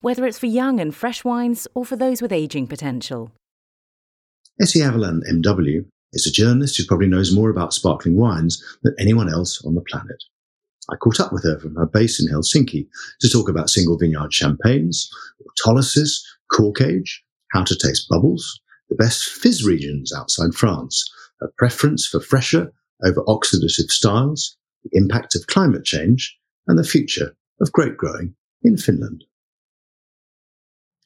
[0.00, 3.32] whether it's for young and fresh wines or for those with aging potential.
[4.60, 5.84] Essi Avellan MW,
[6.16, 9.82] is a journalist who probably knows more about sparkling wines than anyone else on the
[9.82, 10.22] planet.
[10.90, 12.86] I caught up with her from her base in Helsinki
[13.20, 15.10] to talk about single vineyard champagnes,
[15.42, 21.04] autolysis, cork age, how to taste bubbles, the best fizz regions outside France,
[21.40, 22.72] her preference for fresher
[23.04, 28.76] over oxidative styles, the impact of climate change, and the future of grape growing in
[28.76, 29.24] Finland.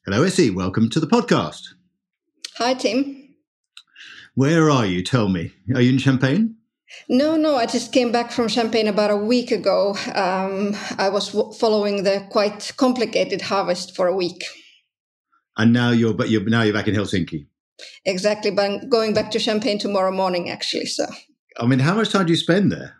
[0.05, 0.51] Hello, Essi.
[0.51, 1.61] Welcome to the podcast.
[2.57, 3.35] Hi, Tim.
[4.33, 5.03] Where are you?
[5.03, 5.53] Tell me.
[5.75, 6.55] Are you in Champagne?
[7.07, 7.55] No, no.
[7.55, 9.95] I just came back from Champagne about a week ago.
[10.15, 14.43] Um, I was w- following the quite complicated harvest for a week.
[15.55, 17.45] And now you're, but you're now you're back in Helsinki.
[18.03, 20.87] Exactly, but I'm going back to Champagne tomorrow morning, actually.
[20.87, 21.05] So.
[21.59, 22.95] I mean, how much time do you spend there?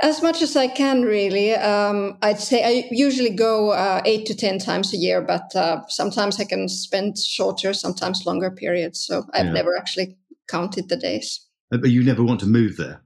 [0.00, 1.54] As much as I can, really.
[1.54, 5.80] Um, I'd say I usually go uh, eight to 10 times a year, but uh,
[5.88, 9.00] sometimes I can spend shorter, sometimes longer periods.
[9.00, 9.52] So I've yeah.
[9.52, 10.16] never actually
[10.48, 11.44] counted the days.
[11.72, 13.02] Uh, but you never want to move there?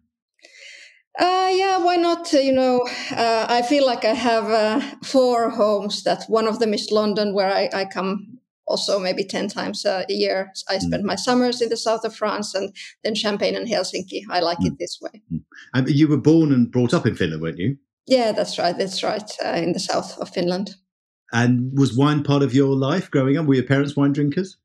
[1.18, 2.32] Uh, yeah, why not?
[2.32, 6.04] Uh, you know, uh, I feel like I have uh, four homes.
[6.04, 8.31] That one of them is London, where I, I come
[8.66, 10.52] also maybe 10 times a year.
[10.68, 10.80] I mm.
[10.80, 11.06] spend mm.
[11.06, 12.74] my summers in the south of France and
[13.04, 14.22] then Champagne and Helsinki.
[14.30, 14.66] I like mm.
[14.66, 15.22] it this way.
[15.32, 15.42] Mm.
[15.74, 17.76] And you were born and brought up in Finland, weren't you?
[18.06, 18.76] Yeah, that's right.
[18.76, 19.30] That's right.
[19.44, 20.76] Uh, in the south of Finland.
[21.34, 23.46] And was wine part of your life growing up?
[23.46, 24.58] Were your parents wine drinkers?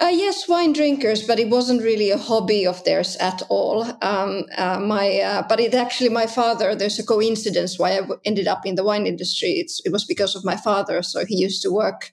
[0.00, 3.82] Uh, yes, wine drinkers, but it wasn't really a hobby of theirs at all.
[4.02, 6.76] Um, uh, my, uh, but it actually my father.
[6.76, 9.54] There's a coincidence why I ended up in the wine industry.
[9.54, 11.02] It's, it was because of my father.
[11.02, 12.12] So he used to work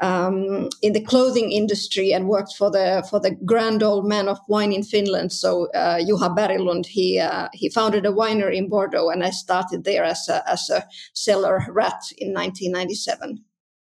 [0.00, 4.38] um, in the clothing industry and worked for the for the grand old man of
[4.48, 5.32] wine in Finland.
[5.32, 9.84] So uh, Juha Berglund, he uh, he founded a winery in Bordeaux, and I started
[9.84, 13.44] there as a as a cellar rat in 1997.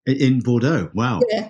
[0.07, 1.21] In Bordeaux, wow!
[1.29, 1.49] Yeah,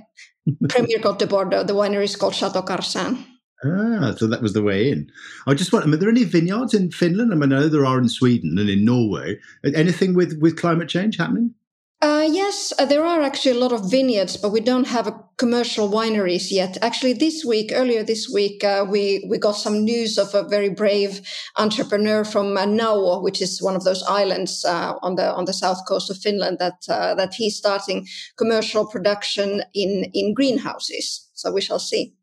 [0.69, 1.63] Premier Côte de Bordeaux.
[1.63, 3.25] The winery is called Chateau Carsin.
[3.63, 5.11] Ah, so that was the way in.
[5.45, 5.85] I just want.
[5.85, 7.31] I mean, are there any vineyards in Finland?
[7.31, 9.37] I mean, I know there are in Sweden and in Norway.
[9.63, 11.53] Anything with with climate change happening?
[12.01, 15.87] Uh, yes, uh, there are actually a lot of vineyards, but we don't have commercial
[15.87, 16.75] wineries yet.
[16.81, 20.69] Actually, this week, earlier this week, uh, we we got some news of a very
[20.69, 21.21] brave
[21.57, 25.53] entrepreneur from uh, Nauvo, which is one of those islands uh, on the on the
[25.53, 31.29] south coast of Finland, that uh, that he's starting commercial production in in greenhouses.
[31.33, 32.15] So we shall see.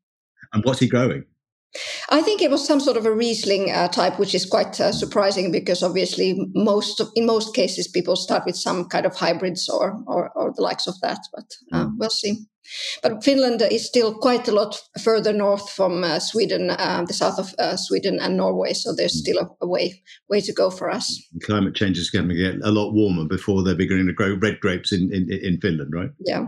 [0.52, 1.24] And what's he growing?
[2.10, 4.92] I think it was some sort of a Riesling uh, type, which is quite uh,
[4.92, 9.68] surprising because obviously most of, in most cases people start with some kind of hybrids
[9.68, 11.18] or or, or the likes of that.
[11.34, 11.92] But uh, mm.
[11.98, 12.46] we'll see.
[13.02, 17.38] But Finland is still quite a lot further north from uh, Sweden, uh, the south
[17.38, 18.74] of uh, Sweden and Norway.
[18.74, 19.20] So there's mm.
[19.20, 21.22] still a, a, way way to go for us.
[21.42, 24.60] Climate change is going to get a lot warmer before they're beginning to grow red
[24.60, 26.10] grapes in, in, in Finland, right?
[26.18, 26.46] Yeah.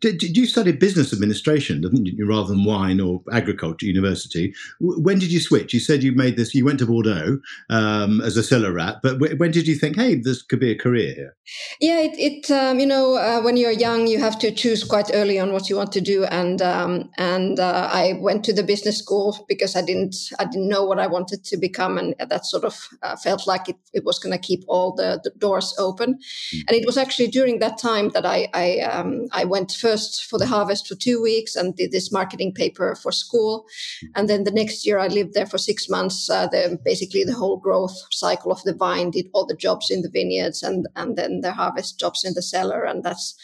[0.00, 4.54] Did, did, you study business administration, didn't you, rather than wine or agriculture university?
[4.80, 5.72] When did you switch?
[5.72, 6.54] You said you made this.
[6.54, 7.38] You went to Bordeaux
[7.70, 10.78] um, as a cellar rat, but when did you think, hey, this could be a
[10.78, 11.36] career here?
[11.80, 15.10] Yeah, it, it um, you know, uh, when you're young, you have to choose quite
[15.14, 18.62] early on what you want to do, and um, and uh, I went to the
[18.62, 22.46] business school because I didn't I didn't know what I wanted to become, and that
[22.46, 25.74] sort of uh, felt like it, it was going to keep all the, the doors
[25.78, 26.14] open,
[26.54, 26.62] mm.
[26.66, 29.85] and it was actually during that time that I I, um, I went first
[30.28, 33.66] for the harvest for two weeks and did this marketing paper for school.
[34.14, 36.28] And then the next year I lived there for six months.
[36.30, 40.02] Uh, the, basically the whole growth cycle of the vine, did all the jobs in
[40.02, 42.84] the vineyards and, and then the harvest jobs in the cellar.
[42.84, 43.34] And that's,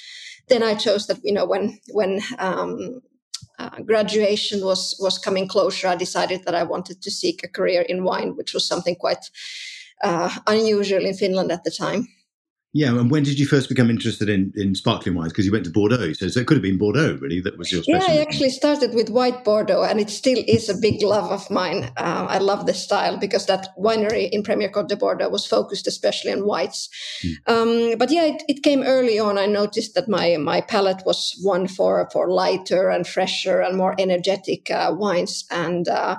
[0.49, 3.03] then I chose that, you know, when, when, um,
[3.59, 7.83] uh, graduation was was coming closer, I decided that I wanted to seek a career
[7.83, 9.31] in wine, which was something quite
[10.03, 12.09] uh, unusual in Finland at the time.
[12.75, 15.31] Yeah, and when did you first become interested in, in sparkling wines?
[15.31, 17.39] Because you went to Bordeaux, so, so it could have been Bordeaux, really.
[17.39, 18.15] That was your specialty.
[18.15, 21.51] Yeah, I actually started with white Bordeaux, and it still is a big love of
[21.51, 21.91] mine.
[21.99, 25.87] Uh, I love the style because that winery in Premier Côte de Bordeaux was focused
[25.87, 26.89] especially on whites.
[27.23, 27.93] Mm.
[27.93, 29.37] Um, but yeah, it, it, came early on.
[29.37, 33.95] I noticed that my my palate was one for for lighter and fresher and more
[33.99, 36.17] energetic uh, wines, and uh,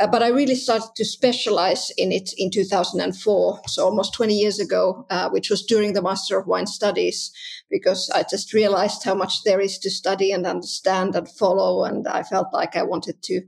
[0.00, 4.58] Uh, but I really started to specialize in it in 2004, so almost 20 years
[4.58, 7.30] ago, uh, which was during the Master of Wine Studies,
[7.70, 12.08] because I just realized how much there is to study and understand and follow, and
[12.08, 13.42] I felt like I wanted to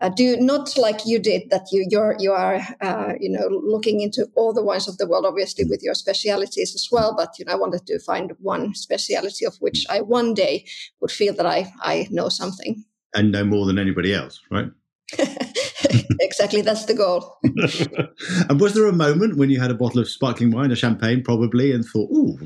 [0.00, 4.00] uh, do not like you did that you you're you are uh, you know looking
[4.00, 7.44] into all the wines of the world obviously with your specialities as well but you
[7.44, 10.64] know I wanted to find one speciality of which I one day
[11.00, 12.84] would feel that I I know something.
[13.14, 14.70] And know more than anybody else right
[16.20, 17.38] exactly that's the goal.
[18.48, 21.22] And was there a moment when you had a bottle of sparkling wine a champagne
[21.22, 22.38] probably and thought oh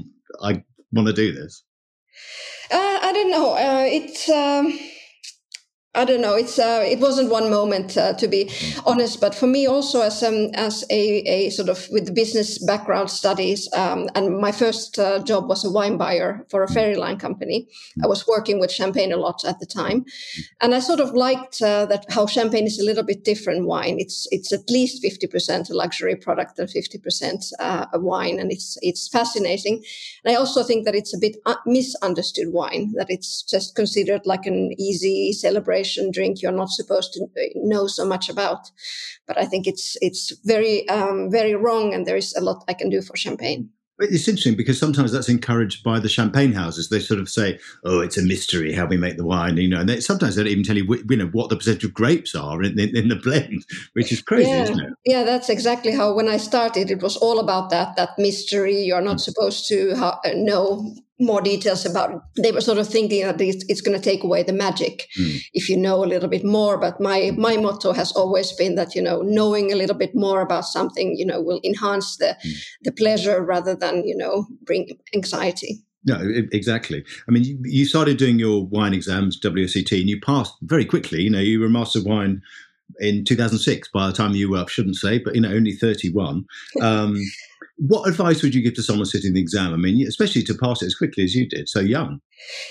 [0.43, 0.62] I
[0.93, 1.62] want to do this?
[2.70, 3.52] Uh, I don't know.
[3.55, 4.79] Uh, it's um
[5.96, 6.35] I don't know.
[6.35, 8.50] It's uh, it wasn't one moment uh, to be
[8.85, 13.11] honest, but for me also as um, as a, a sort of with business background
[13.11, 17.17] studies, um, and my first uh, job was a wine buyer for a ferry line
[17.17, 17.69] company.
[18.02, 20.05] I was working with champagne a lot at the time,
[20.61, 23.96] and I sort of liked uh, that how champagne is a little bit different wine.
[24.00, 28.41] It's it's at least fifty percent a luxury product and fifty percent uh, a wine,
[28.41, 29.85] and it's it's fascinating.
[30.25, 32.94] And I also think that it's a bit uh, misunderstood wine.
[32.96, 38.04] That it's just considered like an easy celebration drink you're not supposed to know so
[38.04, 38.70] much about.
[39.26, 42.75] But I think it's it's very um, very wrong, and there is a lot I
[42.75, 43.70] can do for champagne.
[44.00, 46.88] It's interesting because sometimes that's encouraged by the champagne houses.
[46.88, 49.81] They sort of say, "Oh, it's a mystery how we make the wine," you know.
[49.81, 52.34] And they, sometimes they don't even tell you, you know, what the percentage of grapes
[52.34, 54.62] are in, in, in the blend, which is crazy, yeah.
[54.64, 54.92] isn't it?
[55.06, 56.12] Yeah, that's exactly how.
[56.12, 58.82] When I started, it was all about that that mystery.
[58.82, 59.26] You're not mm.
[59.28, 62.43] supposed to ha- know more details about it.
[62.43, 65.38] They were sort of thinking that it's, it's going to take away the magic mm.
[65.52, 66.78] if you know a little bit more.
[66.78, 70.40] But my my motto has always been that you know knowing a little bit more
[70.40, 72.52] about something you know will enhance the mm.
[72.82, 75.82] the pleasure rather than you know bring anxiety.
[76.06, 76.20] No,
[76.52, 77.02] exactly.
[77.26, 81.22] I mean, you, you started doing your wine exams, WSET, and you passed very quickly.
[81.22, 82.43] You know, you were a master of wine
[83.00, 86.44] in 2006 by the time you were, I shouldn't say, but, you know, only 31.
[86.82, 87.17] Um,
[87.76, 89.75] what advice would you give to someone sitting the exam?
[89.75, 92.21] I mean, especially to pass it as quickly as you did, so young.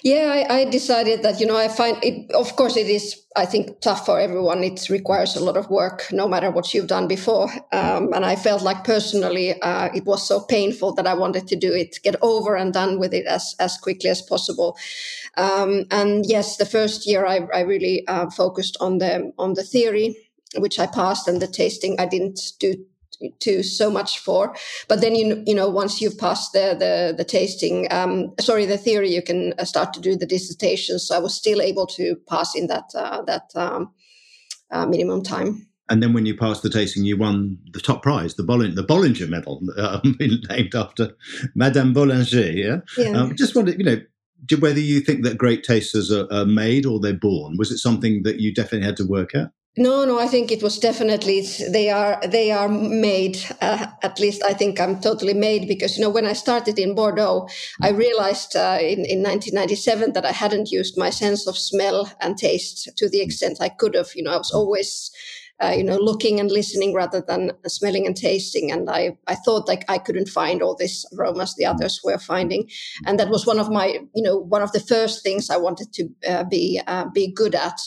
[0.04, 2.32] Yeah, I, I, decided that you know I find it.
[2.32, 3.22] Of course, it is.
[3.36, 4.64] I think tough for everyone.
[4.64, 7.50] It requires a lot of work, no matter what you've done before.
[7.72, 11.56] Um, and I felt like personally, uh, it was so painful that I wanted to
[11.56, 14.78] do it, get over and done with it as as quickly as possible.
[15.36, 19.64] Um, and yes, the first year I, I really uh, focused on the on the
[19.64, 20.16] theory,
[20.58, 22.76] which I passed, and the tasting I didn't do
[23.40, 24.56] to so much for.
[24.88, 28.78] But then you you know once you've passed the the, the tasting, um, sorry, the
[28.78, 31.00] theory, you can uh, start to do the dissertation.
[31.00, 33.92] So I was still able to pass in that uh, that um,
[34.72, 35.68] uh, minimum time.
[35.90, 38.84] And then when you passed the tasting, you won the top prize, the Bollinger, the
[38.84, 40.18] Bollinger Medal, um,
[40.50, 41.12] named after
[41.56, 42.56] Madame Bollinger.
[42.56, 42.80] Yeah.
[42.98, 43.18] yeah.
[43.18, 44.02] Um, just wondered, you know,
[44.60, 47.58] whether you think that great tasters are, are made or they're born.
[47.58, 49.52] Was it something that you definitely had to work at?
[49.76, 51.42] No, no, I think it was definitely
[51.72, 53.40] they are they are made.
[53.60, 56.94] Uh, at least I think I'm totally made because you know when I started in
[56.94, 57.48] Bordeaux,
[57.82, 62.38] I realized uh, in in 1997 that I hadn't used my sense of smell and
[62.38, 64.10] taste to the extent I could have.
[64.14, 65.10] You know, I was always
[65.64, 68.72] uh, you know, looking and listening rather than smelling and tasting.
[68.72, 72.70] And I, I thought like I couldn't find all these aromas the others were finding.
[73.06, 75.94] And that was one of my, you know, one of the first things I wanted
[75.94, 77.80] to uh, be, uh, be good at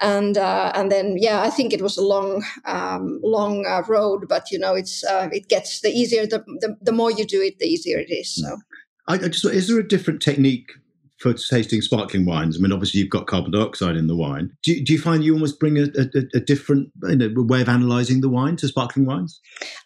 [0.00, 4.26] and uh, and then yeah, I think it was a long um, long uh, road,
[4.28, 7.40] but you know it's uh, it gets the easier the, the, the more you do
[7.40, 8.34] it, the easier it is.
[8.34, 8.58] So,
[9.08, 10.70] I, I just is there a different technique
[11.18, 12.58] for tasting sparkling wines?
[12.58, 14.50] I mean, obviously you've got carbon dioxide in the wine.
[14.62, 17.62] Do you, do you find you almost bring a, a, a different you know, way
[17.62, 19.40] of analysing the wine to sparkling wines?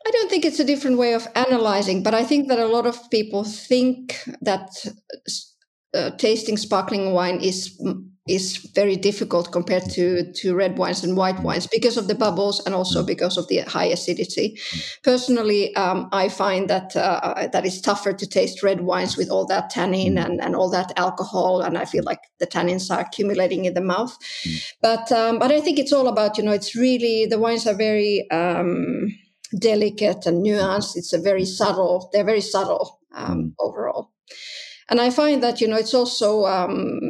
[0.07, 2.87] I don't think it's a different way of analysing, but I think that a lot
[2.87, 4.71] of people think that
[5.95, 7.81] uh, tasting sparkling wine is
[8.29, 12.61] is very difficult compared to to red wines and white wines because of the bubbles
[12.65, 13.07] and also mm.
[13.07, 14.59] because of the high acidity.
[15.03, 19.47] Personally, um, I find that uh, that it's tougher to taste red wines with all
[19.47, 20.25] that tannin mm.
[20.25, 23.81] and, and all that alcohol, and I feel like the tannins are accumulating in the
[23.81, 24.17] mouth.
[24.45, 24.73] Mm.
[24.83, 27.75] But um, but I think it's all about you know it's really the wines are
[27.75, 29.17] very um,
[29.59, 30.97] delicate and nuanced.
[30.97, 32.11] It's a very subtle.
[32.13, 34.11] They're very subtle um, overall.
[34.91, 37.10] And I find that you know it's also um,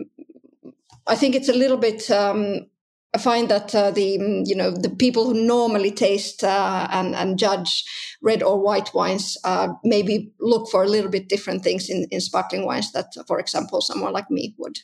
[1.10, 2.10] I think it's a little bit.
[2.10, 2.66] Um,
[3.12, 7.38] I find that uh, the you know the people who normally taste uh, and and
[7.38, 7.84] judge
[8.22, 12.20] red or white wines uh, maybe look for a little bit different things in, in
[12.20, 14.78] sparkling wines that, for example, someone like me would.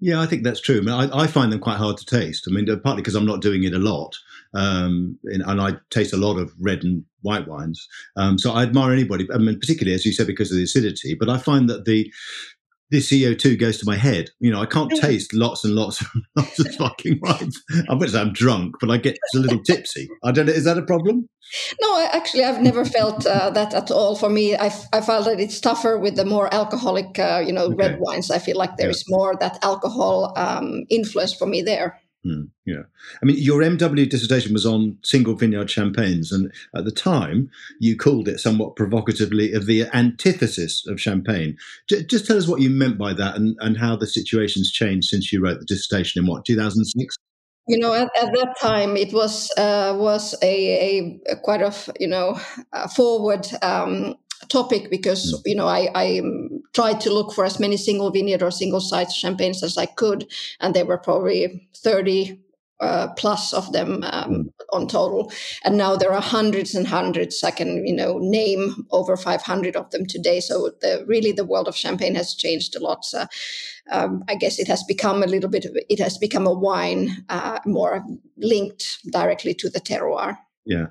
[0.00, 0.78] Yeah, I think that's true.
[0.78, 2.46] I, mean, I, I find them quite hard to taste.
[2.48, 4.14] I mean, partly because I'm not doing it a lot,
[4.54, 7.88] um, and, and, I taste a lot of red and white wines.
[8.16, 9.26] Um, so I admire anybody.
[9.34, 11.16] I mean, particularly as you said, because of the acidity.
[11.18, 12.12] But I find that the
[12.90, 14.30] the CO2 goes to my head.
[14.40, 17.62] You know, I can't taste lots and lots and lots of fucking wines.
[17.88, 20.08] I'm going say I'm drunk, but I get a little tipsy.
[20.24, 20.52] I don't know.
[20.52, 21.28] Is that a problem?
[21.80, 24.16] No, actually, I've never felt uh, that at all.
[24.16, 27.66] For me, I, I felt that it's tougher with the more alcoholic, uh, you know,
[27.66, 27.76] okay.
[27.76, 28.30] red wines.
[28.30, 28.92] I feel like there yeah.
[28.92, 31.98] is more that alcohol um, influence for me there.
[32.28, 32.82] Mm, yeah.
[33.22, 37.96] I mean, your MW dissertation was on single vineyard champagnes, and at the time, you
[37.96, 41.56] called it somewhat provocatively the antithesis of champagne.
[41.88, 45.08] J- just tell us what you meant by that and, and how the situation's changed
[45.08, 47.16] since you wrote the dissertation in what, 2006?
[47.66, 52.08] You know, at, at that time, it was uh, was a, a, quite of you
[52.08, 52.38] know
[52.94, 54.16] forward um,
[54.48, 55.42] topic because mm.
[55.44, 56.22] you know I, I
[56.74, 60.30] tried to look for as many single vineyard or single site champagnes as I could,
[60.60, 62.40] and there were probably thirty
[62.80, 64.44] uh, plus of them um, mm.
[64.72, 65.32] on total,
[65.64, 67.42] and now there are hundreds and hundreds.
[67.42, 70.40] I can you know name over five hundred of them today.
[70.40, 73.04] So the, really, the world of champagne has changed a lot.
[73.04, 73.26] So,
[73.90, 75.64] um, I guess it has become a little bit.
[75.64, 78.04] Of, it has become a wine uh, more
[78.36, 80.38] linked directly to the terroir.
[80.64, 80.86] Yeah.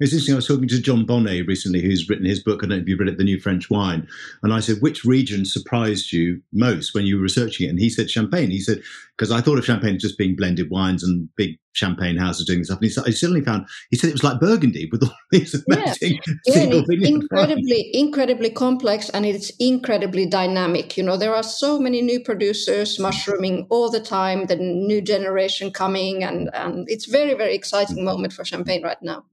[0.00, 0.34] It's interesting.
[0.34, 2.60] I was talking to Jon Bonné recently, who's written his book.
[2.62, 4.06] I don't know if you've read it, The New French Wine.
[4.44, 7.70] And I said, which region surprised you most when you were researching it?
[7.70, 8.50] And he said Champagne.
[8.50, 8.80] He said,
[9.16, 12.62] because I thought of Champagne as just being blended wines and big champagne houses doing
[12.62, 12.78] stuff.
[12.80, 16.20] And he, he suddenly found, he said it was like Burgundy with all these amazing
[16.46, 16.54] yeah.
[16.54, 20.96] single yeah, incredibly, incredibly complex and it's incredibly dynamic.
[20.96, 25.72] You know, there are so many new producers mushrooming all the time, the new generation
[25.72, 29.24] coming, and, and it's very, very exciting moment for Champagne right now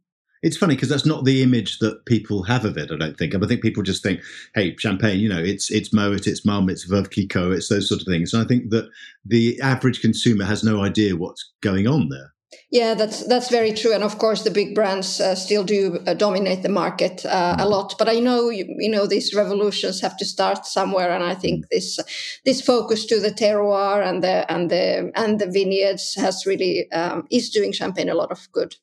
[0.45, 2.91] it's funny because that's not the image that people have of it.
[2.91, 3.33] I don't think.
[3.33, 4.21] I think people just think,
[4.53, 8.01] "Hey, champagne, you know, it's it's Moet, it's Mumm, it's Veuve Clicquot, it's those sort
[8.01, 8.87] of things." And I think that
[9.25, 12.35] the average consumer has no idea what's going on there.
[12.69, 16.13] Yeah, that's that's very true, and of course the big brands uh, still do uh,
[16.13, 17.69] dominate the market uh, a mm.
[17.69, 17.95] lot.
[17.97, 21.65] But I know you, you, know these revolutions have to start somewhere, and I think
[21.65, 21.69] mm.
[21.71, 21.99] this
[22.45, 27.25] this focus to the terroir and the and the and the vineyards has really um,
[27.31, 28.75] is doing Champagne a lot of good.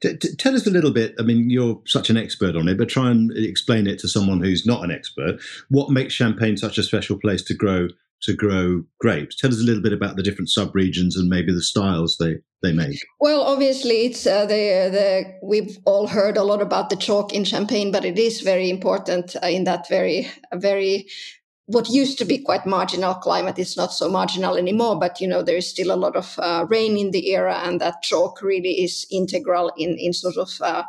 [0.00, 1.14] T- t- tell us a little bit.
[1.18, 4.40] I mean, you're such an expert on it, but try and explain it to someone
[4.40, 5.40] who's not an expert.
[5.68, 7.88] What makes Champagne such a special place to grow
[8.22, 9.36] to grow grapes?
[9.36, 12.72] Tell us a little bit about the different subregions and maybe the styles they they
[12.72, 12.98] make.
[13.20, 17.44] Well, obviously, it's uh, the the we've all heard a lot about the chalk in
[17.44, 21.06] Champagne, but it is very important uh, in that very very
[21.68, 25.42] what used to be quite marginal climate is not so marginal anymore but you know
[25.42, 28.82] there is still a lot of uh, rain in the area and that chalk really
[28.82, 30.82] is integral in in sort of uh,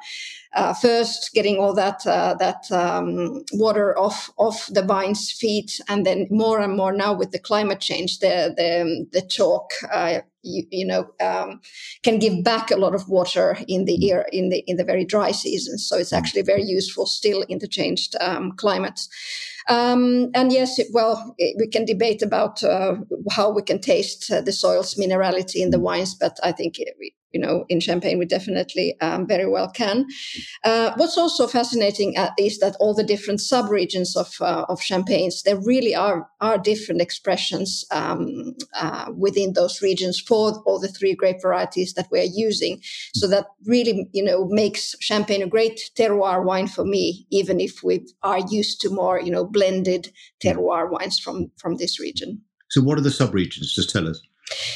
[0.53, 6.05] uh, first getting all that uh, that um, water off off the vine's feet and
[6.05, 10.63] then more and more now with the climate change the the, the chalk uh, you,
[10.71, 11.59] you, know um,
[12.03, 15.03] can give back a lot of water in the year in the in the very
[15.03, 19.09] dry season so it's actually very useful still in the changed um, climates
[19.69, 22.95] um, and yes, well, we can debate about uh,
[23.31, 26.77] how we can taste uh, the soil's minerality in the wines, but I think
[27.31, 30.05] you know, in Champagne, we definitely um, very well can.
[30.63, 35.43] Uh, what's also fascinating uh, is that all the different subregions of uh, of Champagnes,
[35.43, 41.13] there really are are different expressions um, uh, within those regions for all the three
[41.13, 42.81] grape varieties that we are using.
[43.15, 47.83] So that really, you know, makes Champagne a great terroir wine for me, even if
[47.83, 50.12] we are used to more, you know, blended
[50.43, 52.41] terroir wines from from this region.
[52.69, 53.74] So, what are the subregions?
[53.74, 54.21] Just tell us.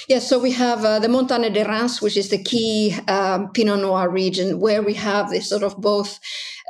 [0.08, 3.80] Yes, so we have uh, the Montagne de Reims, which is the key um, Pinot
[3.80, 6.20] Noir region, where we have this sort of both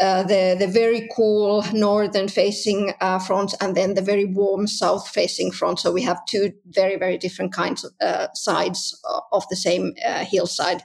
[0.01, 5.07] uh, the the very cool northern facing uh, front and then the very warm south
[5.07, 5.79] facing front.
[5.79, 8.99] So we have two very very different kinds of uh, sides
[9.31, 10.83] of the same uh, hillside,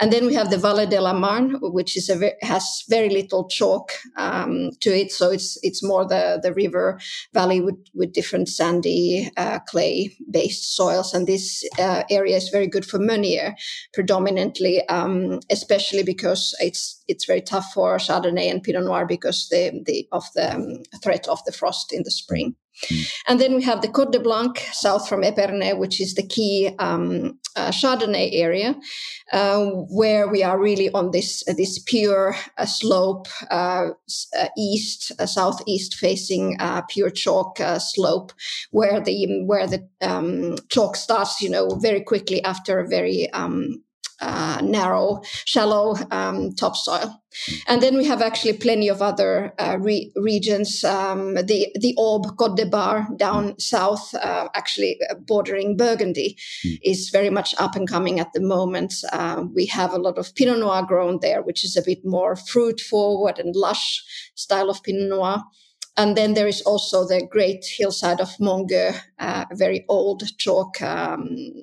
[0.00, 3.08] and then we have the Vallée de la Marne, which is a very, has very
[3.08, 5.12] little chalk um, to it.
[5.12, 6.98] So it's it's more the the river
[7.32, 12.84] valley with with different sandy uh, clay based soils, and this area is very good
[12.84, 13.54] for Meunier
[13.92, 19.44] predominantly, um, especially because it's it's very tough for Chardonnay and Pinot Noir because
[20.12, 22.56] of the um, threat of the frost in the spring.
[22.90, 23.12] Mm.
[23.28, 26.74] And then we have the Côte de Blanc south from Epernay, which is the key
[26.78, 28.74] um, uh, Chardonnay area,
[29.32, 33.88] uh, where we are really on this uh, this pure uh, slope, uh,
[34.38, 38.32] uh, east southeast facing pure chalk slope,
[38.70, 43.82] where the where the um, chalk starts, you know, very quickly after a very um,
[44.24, 47.20] uh, narrow, shallow um, topsoil.
[47.66, 50.84] And then we have actually plenty of other uh, re- regions.
[50.84, 56.78] Um, the the Aube Côte de Bar down south, uh, actually uh, bordering Burgundy, mm.
[56.82, 58.94] is very much up and coming at the moment.
[59.12, 62.36] Uh, we have a lot of Pinot Noir grown there, which is a bit more
[62.36, 64.02] fruit forward and lush
[64.34, 65.42] style of Pinot Noir.
[65.96, 70.82] and then there is also the great hillside of Montgueux, uh, a very old chalk
[70.82, 71.62] um,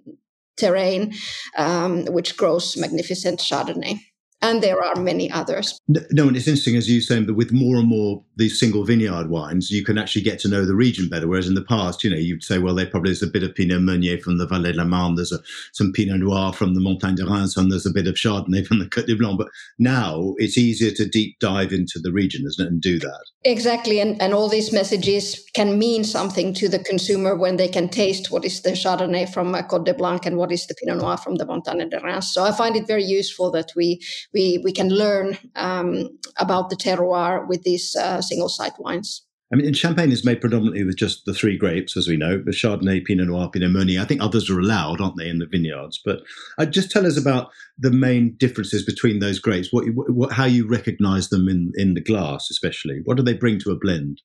[0.62, 1.13] terrain,
[1.58, 4.00] um, which grows magnificent Chardonnay
[4.42, 5.80] and there are many others.
[5.88, 9.30] No, and it's interesting as you saying that with more and more these single vineyard
[9.30, 11.28] wines, you can actually get to know the region better.
[11.28, 13.54] Whereas in the past, you know, you'd say, well, there probably is a bit of
[13.54, 15.40] Pinot Meunier from the Vallée de la Marne, there's a,
[15.74, 18.80] some Pinot Noir from the Montagne de Reims, and there's a bit of Chardonnay from
[18.80, 19.38] the Côte de Blanc.
[19.38, 23.24] But now it's easier to deep dive into the region, isn't it, and do that.
[23.44, 27.90] Exactly, and and all these messages can mean something to the consumer when they can
[27.90, 31.02] taste what is the Chardonnay from uh, Côte de Blanc and what is the Pinot
[31.02, 32.32] Noir from the Montagne de Reims.
[32.34, 34.02] So I find it very useful that we
[34.34, 39.26] we we can learn um, about the terroir with these uh, single site wines.
[39.54, 42.52] I mean, Champagne is made predominantly with just the three grapes, as we know, the
[42.52, 44.02] Chardonnay, Pinot Noir, Pinot Meunier.
[44.02, 46.00] I think others are allowed, aren't they, in the vineyards?
[46.06, 46.22] But
[46.58, 50.70] uh, just tell us about the main differences between those grapes, what, what, how you
[50.70, 53.02] recognise them in, in the glass, especially.
[53.04, 54.22] What do they bring to a blend?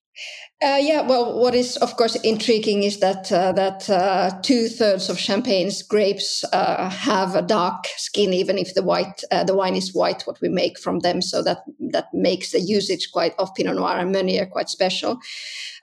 [0.59, 5.07] Uh, yeah, well, what is of course intriguing is that uh, that uh, two thirds
[5.07, 9.75] of Champagne's grapes uh, have a dark skin, even if the white uh, the wine
[9.75, 10.23] is white.
[10.23, 11.59] What we make from them, so that
[11.91, 15.19] that makes the usage quite of Pinot Noir and Meunier quite special.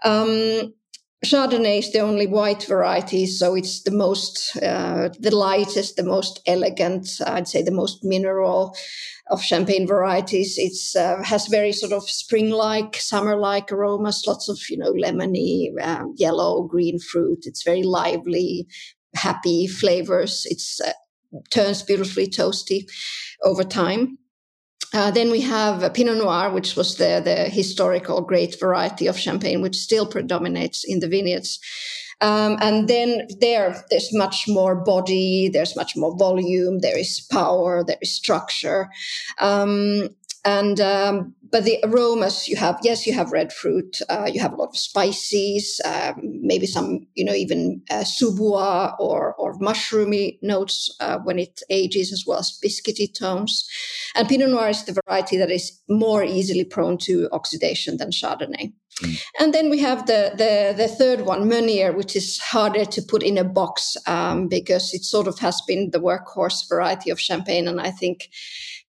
[0.04, 0.74] Um,
[1.24, 6.40] Chardonnay is the only white variety, so it's the most, uh, the lightest, the most
[6.46, 8.76] elegant, I'd say the most mineral
[9.30, 10.56] of champagne varieties.
[10.58, 16.04] It uh, has very sort of spring-like, summer-like aromas, lots of you know lemony, uh,
[16.16, 17.44] yellow, green fruit.
[17.46, 18.66] It's very lively,
[19.14, 20.46] happy flavors.
[20.50, 20.92] It's uh,
[21.50, 22.86] turns beautifully toasty
[23.42, 24.18] over time.
[24.94, 29.60] Uh, then we have Pinot Noir, which was the, the historical great variety of champagne,
[29.60, 31.58] which still predominates in the vineyards.
[32.20, 37.82] Um, and then there, there's much more body, there's much more volume, there is power,
[37.84, 38.88] there is structure.
[39.38, 40.10] Um,
[40.44, 44.52] and um, but the aromas you have yes you have red fruit uh, you have
[44.52, 50.36] a lot of spices um, maybe some you know even uh, sous-bois or or mushroomy
[50.42, 53.64] notes uh, when it ages as well as biscuity tones
[54.16, 58.72] and pinot noir is the variety that is more easily prone to oxidation than chardonnay
[59.02, 59.22] Mm.
[59.40, 63.22] And then we have the, the, the third one, Meunier, which is harder to put
[63.22, 67.66] in a box um, because it sort of has been the workhorse variety of champagne.
[67.66, 68.30] And I think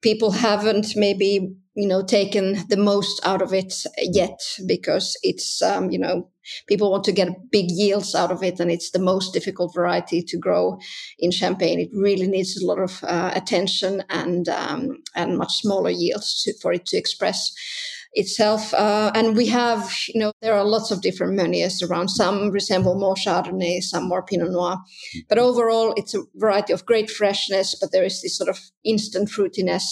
[0.05, 5.89] people haven't maybe, you know, taken the most out of it yet because it's, um,
[5.89, 6.29] you know,
[6.67, 10.21] people want to get big yields out of it and it's the most difficult variety
[10.21, 10.77] to grow
[11.17, 11.79] in champagne.
[11.79, 16.53] It really needs a lot of uh, attention and um, and much smaller yields to,
[16.61, 17.51] for it to express
[18.15, 18.73] itself.
[18.73, 22.09] Uh, and we have, you know, there are lots of different Meuniers around.
[22.09, 24.77] Some resemble more Chardonnay, some more Pinot Noir.
[24.77, 25.19] Mm-hmm.
[25.29, 29.29] But overall, it's a variety of great freshness, but there is this sort of instant
[29.29, 29.83] fruitiness.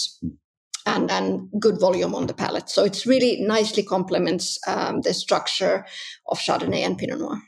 [0.86, 2.68] And, and good volume on the palate.
[2.68, 5.86] So it's really nicely complements um, the structure
[6.28, 7.40] of Chardonnay and Pinot Noir.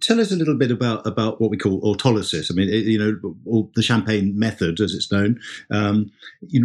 [0.00, 2.50] Tell us a little bit about about what we call autolysis.
[2.50, 5.38] I mean, it, you know, the champagne method, as it's known,
[5.70, 6.10] um,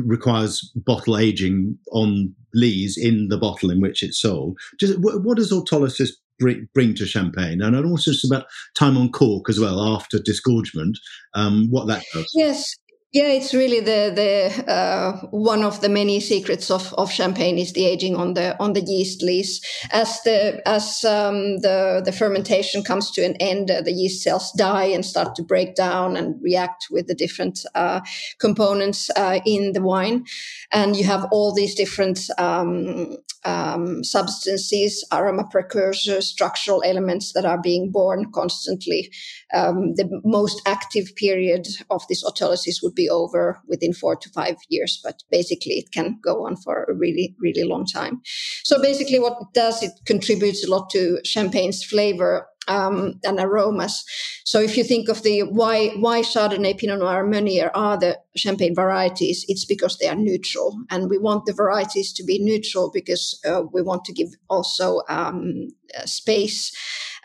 [0.03, 4.57] requires bottle aging on lees in the bottle in which it's sold.
[4.79, 7.61] Just what, what does autolysis bring, to champagne?
[7.61, 10.97] And also just about time on cork as well after disgorgement,
[11.35, 12.31] um, what that does.
[12.33, 12.75] Yes,
[13.13, 17.73] yeah, it's really the the uh, one of the many secrets of, of champagne is
[17.73, 19.61] the aging on the on the yeast lees.
[19.91, 24.51] As the as um, the the fermentation comes to an end, uh, the yeast cells
[24.53, 28.01] die and start to break down and react with the different uh,
[28.39, 30.25] components uh, in the wine,
[30.71, 37.61] and you have all these different um, um, substances, aroma precursors, structural elements that are
[37.61, 39.11] being born constantly.
[39.53, 44.57] Um, the most active period of this autolysis would be over within four to five
[44.69, 48.21] years, but basically it can go on for a really, really long time.
[48.63, 54.03] So basically, what it does, it contributes a lot to champagne's flavor um, and aromas.
[54.45, 58.75] So if you think of the why why Chardonnay, Pinot Noir, Meunier are the champagne
[58.75, 63.39] varieties, it's because they are neutral, and we want the varieties to be neutral because
[63.45, 65.69] uh, we want to give also um,
[66.05, 66.75] space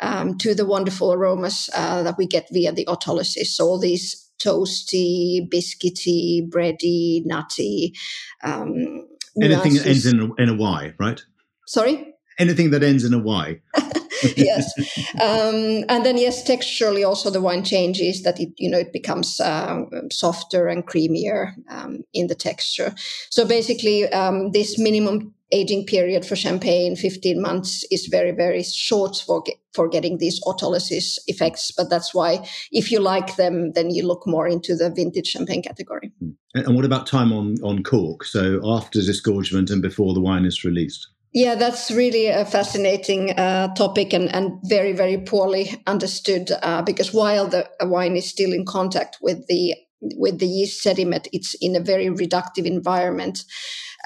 [0.00, 3.46] um, to the wonderful aromas uh, that we get via the autolysis.
[3.46, 7.94] So all these toasty, biscuity, bready, nutty.
[8.42, 9.06] Um,
[9.40, 11.22] Anything that ends in a, in a Y, right?
[11.66, 12.14] Sorry?
[12.38, 13.60] Anything that ends in a Y.
[14.36, 14.72] yes,
[15.20, 19.40] um, and then yes, texturally also the wine changes that it you know it becomes
[19.40, 22.94] uh, softer and creamier um, in the texture.
[23.30, 29.22] So basically, um, this minimum aging period for champagne, 15 months, is very, very short
[29.26, 31.70] for, for getting these autolysis effects.
[31.70, 35.62] But that's why if you like them, then you look more into the vintage champagne
[35.62, 36.12] category.
[36.20, 36.30] Hmm.
[36.54, 38.24] And what about time on, on cork?
[38.24, 41.08] So after disgorgement and before the wine is released?
[41.34, 47.12] Yeah, that's really a fascinating uh, topic and, and very, very poorly understood uh, because
[47.12, 49.74] while the wine is still in contact with the
[50.16, 53.44] with the yeast sediment, it's in a very reductive environment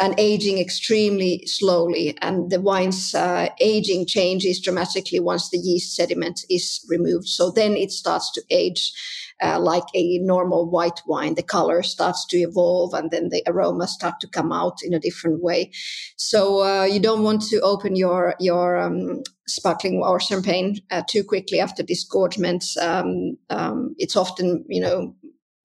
[0.01, 2.17] and aging extremely slowly.
[2.23, 7.29] And the wine's uh, aging changes dramatically once the yeast sediment is removed.
[7.29, 8.93] So then it starts to age
[9.41, 11.35] uh, like a normal white wine.
[11.35, 15.01] The color starts to evolve and then the aroma start to come out in a
[15.01, 15.71] different way.
[16.17, 21.25] So uh, you don't want to open your your um, sparkling or champagne uh, too
[21.25, 22.65] quickly after disgorgement.
[22.81, 25.15] Um, um, it's often you know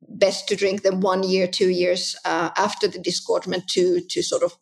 [0.10, 4.43] best to drink them one year, two years uh, after the disgorgement to to sort
[4.43, 4.58] of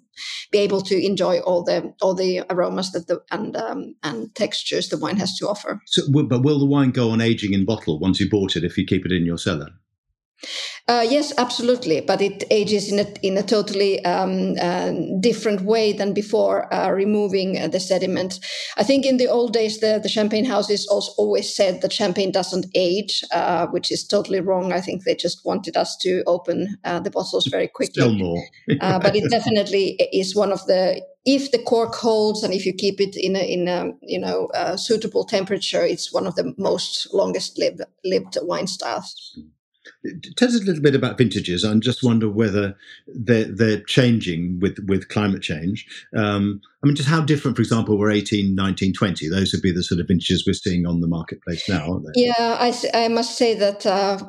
[0.52, 4.90] be able to enjoy all the all the aromas that the and um, and textures
[4.90, 5.82] the wine has to offer.
[5.88, 8.78] So, but will the wine go on aging in bottle once you bought it if
[8.78, 9.70] you keep it in your cellar?
[10.88, 15.92] Uh, yes, absolutely, but it ages in a in a totally um, uh, different way
[15.94, 18.40] than before uh, removing uh, the sediment.
[18.78, 22.32] I think in the old days, the, the champagne houses also always said that champagne
[22.32, 24.74] doesn't age, uh, which is totally wrong.
[24.74, 28.04] I think they just wanted us to open uh, the bottles very quickly.
[28.04, 28.44] Still more,
[28.80, 33.02] but it definitely is one of the if the cork holds and if you keep
[33.02, 37.12] it in a in a you know a suitable temperature, it's one of the most
[37.12, 39.36] longest lived lived wine styles.
[40.36, 41.66] Tell us a little bit about vintages.
[41.66, 42.76] I just wonder whether
[43.08, 45.86] they're, they're changing with, with climate change.
[46.16, 49.30] Um, I mean, just how different, for example, were 18, 19, 20?
[49.30, 52.02] Those would be the sort of vintages we're seeing on the marketplace now?
[52.16, 54.20] Yeah, I, I must say that uh,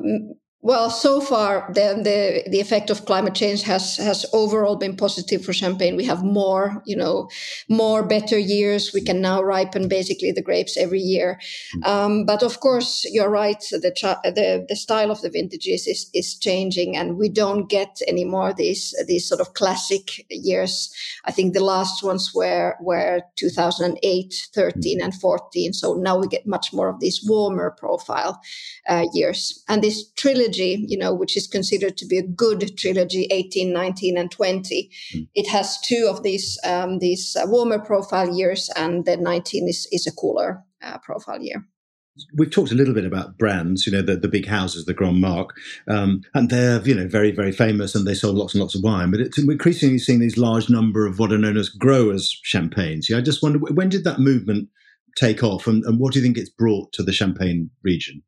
[0.67, 5.45] well, so far the, the, the effect of climate change has has overall been positive
[5.45, 5.95] for champagne.
[5.95, 7.29] We have more, you know,
[7.69, 8.93] more better years.
[8.93, 11.39] We can now ripen basically the grapes every year.
[11.77, 11.87] Mm.
[11.87, 13.63] Um, but of course, you're right.
[13.71, 13.93] The,
[14.25, 18.93] the the style of the vintages is is changing, and we don't get anymore these
[19.07, 20.93] these sort of classic years.
[21.27, 25.05] I think the last ones were were 2008, 13, mm.
[25.05, 25.73] and 14.
[25.75, 28.41] So now we get much more of these warmer profile
[28.89, 32.77] uh, years, and this trilogy trilogy, you know, which is considered to be a good
[32.77, 34.91] trilogy, 18, 19, and 20.
[35.15, 35.29] Mm.
[35.35, 39.89] It has two of these um, these uh, warmer profile years, and then 19 is,
[39.93, 41.65] is a cooler uh, profile year.
[42.35, 45.21] We've talked a little bit about brands, you know, the, the big houses, the Grand
[45.21, 45.55] Marque,
[45.87, 48.83] um, and they're, you know, very, very famous and they sold lots and lots of
[48.83, 49.11] wine.
[49.11, 53.11] But it's, we're increasingly seeing these large number of what are known as growers champagnes.
[53.11, 54.71] Yeah, I just wonder, when did that movement
[55.19, 58.23] take off and, and what do you think it's brought to the Champagne region?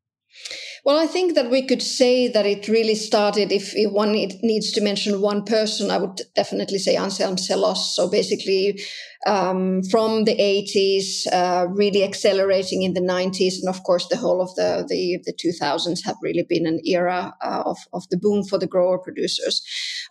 [0.85, 3.51] Well, I think that we could say that it really started.
[3.51, 7.93] If, one needs to mention one person, I would definitely say Anselme Selosse.
[7.93, 8.81] So basically,
[9.27, 14.41] um, from the 80s, uh, really accelerating in the 90s, and of course, the whole
[14.41, 18.43] of the the, the 2000s have really been an era uh, of of the boom
[18.45, 19.61] for the grower producers.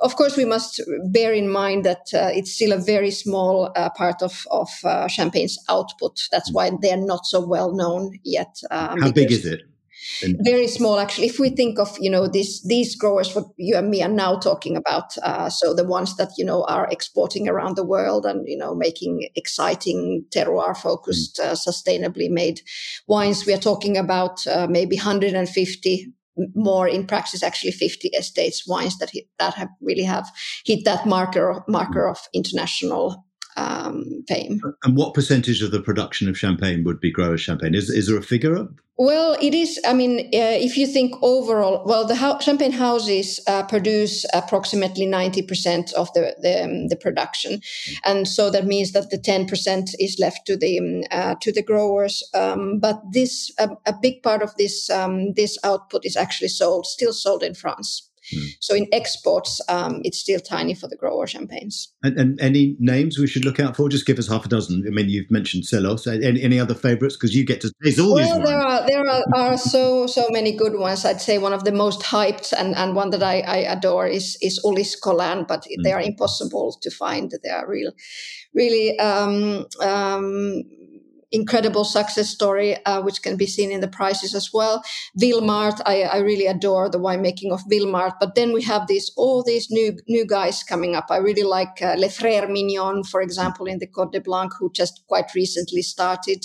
[0.01, 3.89] Of course, we must bear in mind that uh, it's still a very small uh,
[3.97, 6.29] part of of uh, Champagne's output.
[6.31, 8.61] That's why they're not so well known yet.
[8.71, 9.63] Um, How big is it?
[10.23, 13.91] Very small actually if we think of you know these these growers what you and
[13.91, 17.77] me are now talking about uh, so the ones that you know are exporting around
[17.77, 21.45] the world and you know making exciting terroir focused mm.
[21.45, 22.61] uh, sustainably made
[23.07, 26.13] wines we are talking about uh, maybe 150
[26.55, 30.31] more in practice actually 50 estates wines that hit, that have really have
[30.65, 32.11] hit that marker marker mm.
[32.11, 33.25] of international
[33.59, 34.61] um, fame.
[34.85, 37.75] And what percentage of the production of champagne would be grower champagne?
[37.75, 38.69] Is, is there a figure?
[39.01, 39.79] Well, it is.
[39.87, 45.07] I mean, uh, if you think overall, well, the ho- champagne houses uh, produce approximately
[45.07, 47.61] ninety percent of the the, um, the production,
[48.05, 51.53] and so that means that the ten percent is left to the um, uh, to
[51.53, 52.29] the growers.
[52.35, 56.85] Um, but this a, a, big part of this um, this output is actually sold,
[56.85, 58.08] still sold in France.
[58.35, 58.49] Mm.
[58.61, 61.93] So in exports, um, it's still tiny for the grower champagnes.
[62.03, 63.89] And, and, any names we should look out for?
[63.89, 64.85] Just give us half a dozen.
[64.87, 66.23] I mean, you've mentioned Selosse.
[66.23, 67.17] Any, any other favourites?
[67.17, 68.33] Because you get to taste all well, these.
[68.33, 71.05] Well, there are there are, are, so so many good ones.
[71.05, 74.37] I'd say one of the most hyped and, and one that I, I adore is
[74.41, 75.83] is Ulysse Collin, but mm.
[75.83, 77.33] they are impossible to find.
[77.43, 77.93] They are real,
[78.55, 78.99] really.
[78.99, 80.63] Um, um,
[81.31, 84.83] incredible success story, uh, which can be seen in the prices as well.
[85.21, 88.15] Vilmart, I, I, really adore the winemaking of Vilmart.
[88.19, 91.07] But then we have these all these new new guys coming up.
[91.11, 94.71] I really like uh, Les Frères Mignon, for example, in the Côte de Blanc, who
[94.73, 96.45] just quite recently started.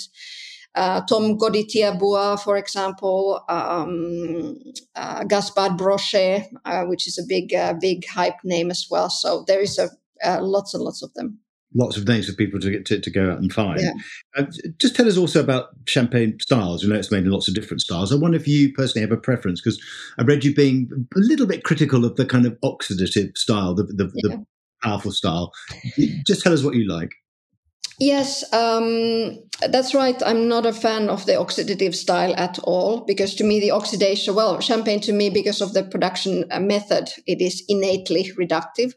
[0.75, 4.57] Uh, Tom Godetier-Bois, for example, um,
[4.95, 9.07] uh, Gaspard Brochet, uh, which is a big, uh, big hype name as well.
[9.07, 9.91] So there is a,
[10.25, 11.42] uh, lots and lots of them
[11.75, 13.81] lots of names for people to get to, to go out and find.
[13.81, 13.93] Yeah.
[14.35, 14.45] Uh,
[14.79, 16.83] just tell us also about champagne styles.
[16.83, 18.11] You know, it's made in lots of different styles.
[18.11, 19.81] I wonder if you personally have a preference because
[20.17, 23.83] I read you being a little bit critical of the kind of oxidative style, the,
[23.83, 24.35] the, yeah.
[24.35, 24.45] the
[24.83, 25.51] powerful style.
[26.25, 27.11] Just tell us what you like.
[27.99, 29.37] Yes, um,
[29.69, 30.21] that's right.
[30.25, 34.35] I'm not a fan of the oxidative style at all because to me, the oxidation,
[34.35, 38.93] well, champagne to me, because of the production uh, method, it is innately reductive.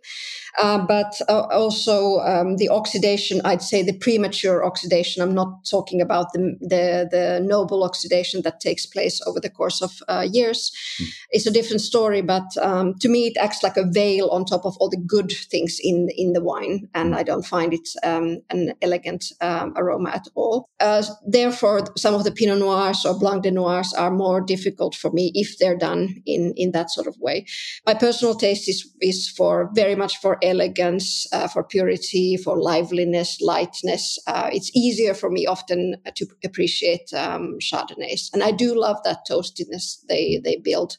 [0.58, 5.22] Uh, but uh, also um, the oxidation, I'd say the premature oxidation.
[5.22, 9.82] I'm not talking about the, the, the noble oxidation that takes place over the course
[9.82, 10.72] of uh, years.
[10.98, 11.06] Mm.
[11.30, 14.64] It's a different story, but um, to me, it acts like a veil on top
[14.64, 16.88] of all the good things in, in the wine.
[16.94, 20.68] And I don't find it um, an elegant um, aroma at all.
[20.80, 25.10] Uh, therefore, some of the Pinot Noirs or Blanc de Noirs are more difficult for
[25.10, 27.46] me if they're done in, in that sort of way.
[27.86, 33.40] My personal taste is, is for very much for elegance, uh, for purity, for liveliness,
[33.40, 34.18] lightness.
[34.26, 38.30] Uh, it's easier for me often to appreciate um, Chardonnays.
[38.32, 40.98] And I do love that toastiness they, they build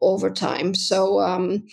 [0.00, 0.74] over time.
[0.74, 1.64] So, um,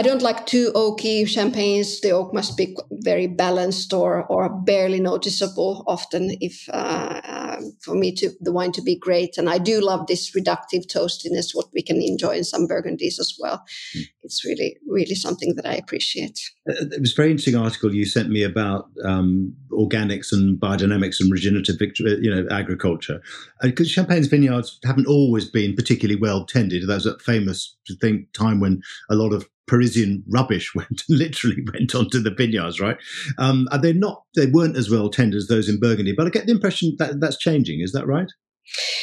[0.00, 2.00] I don't like too oaky champagnes.
[2.00, 5.84] The oak must be very balanced or or barely noticeable.
[5.86, 9.82] Often, if uh, uh, for me to the wine to be great, and I do
[9.82, 13.62] love this reductive toastiness, what we can enjoy in some Burgundies as well.
[13.94, 14.04] Mm.
[14.22, 16.40] It's really really something that I appreciate.
[16.66, 21.20] Uh, it was a very interesting article you sent me about um, organics and biodynamics
[21.20, 23.20] and regenerative, uh, you know, agriculture.
[23.60, 26.88] Because uh, Champagne's vineyards haven't always been particularly well tended.
[26.88, 31.94] There was a famous thing time when a lot of Parisian rubbish went literally went
[31.94, 32.98] onto the vineyards, right?
[33.38, 36.46] Um, they're not, they weren't as well tended as those in Burgundy, but I get
[36.46, 37.80] the impression that that's changing.
[37.80, 38.28] Is that right?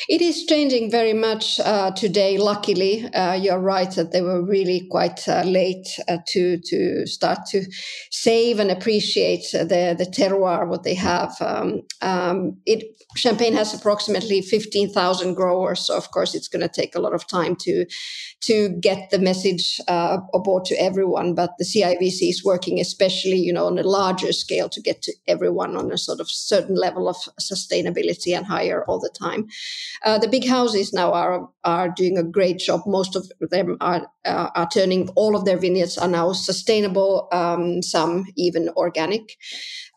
[0.08, 2.38] It is changing very much uh, today.
[2.38, 7.40] Luckily, uh, you're right that they were really quite uh, late uh, to to start
[7.50, 7.66] to
[8.10, 11.36] save and appreciate the the terroir what they have.
[11.42, 12.86] Um, um, it
[13.18, 17.14] Champagne has approximately fifteen thousand growers, so of course it's going to take a lot
[17.14, 17.86] of time to
[18.42, 21.34] to get the message uh, aboard to everyone.
[21.34, 25.14] But the CIVC is working, especially you know on a larger scale, to get to
[25.28, 29.48] everyone on a sort of certain level of sustainability and higher all the time.
[30.06, 32.82] Uh, the big houses now are are doing a great job.
[32.86, 37.82] Most of them are uh, are turning all of their vineyards are now sustainable, um,
[37.82, 39.38] some even organic,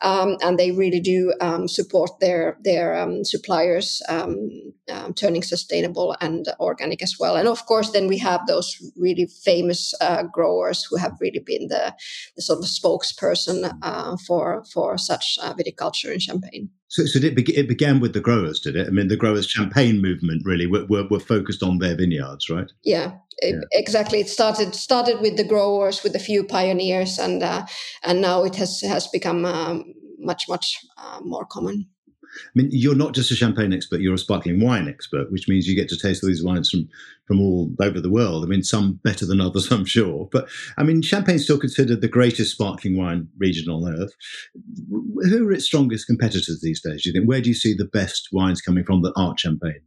[0.03, 4.51] um, and they really do um, support their their um, suppliers um,
[4.91, 7.37] um, turning sustainable and organic as well.
[7.37, 11.69] And of course, then we have those really famous uh, growers who have really been
[11.69, 11.95] the,
[12.37, 16.71] the sort of spokesperson uh, for for such uh, viticulture in Champagne.
[16.91, 18.89] So, so it, be- it, began with the growers, did it?
[18.89, 22.67] I mean, the growers' champagne movement really were, were, were focused on their vineyards, right?
[22.83, 24.19] Yeah, yeah, exactly.
[24.19, 27.65] It started started with the growers, with a few pioneers, and uh,
[28.03, 31.87] and now it has has become um, much much uh, more common.
[32.35, 35.67] I mean, you're not just a champagne expert; you're a sparkling wine expert, which means
[35.67, 36.89] you get to taste all these wines from
[37.27, 38.45] from all over the world.
[38.45, 40.29] I mean, some better than others, I'm sure.
[40.33, 44.13] But I mean, champagne's still considered the greatest sparkling wine region on earth.
[44.91, 47.03] Who are its strongest competitors these days?
[47.03, 47.29] Do you think?
[47.29, 49.83] Where do you see the best wines coming from that aren't champagne?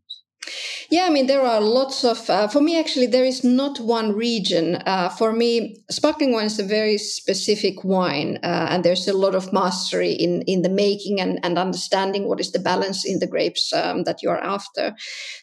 [0.90, 4.14] Yeah, I mean, there are lots of, uh, for me, actually, there is not one
[4.14, 4.76] region.
[4.86, 9.36] Uh, for me, sparkling wine is a very specific wine, uh, and there's a lot
[9.36, 13.28] of mastery in, in the making and, and understanding what is the balance in the
[13.28, 14.96] grapes um, that you are after.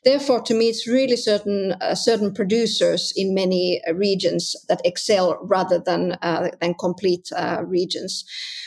[0.04, 5.38] Therefore, to me, it's really certain, uh, certain producers in many uh, regions that excel
[5.42, 7.30] rather than, uh, than complete
[7.64, 8.24] regions.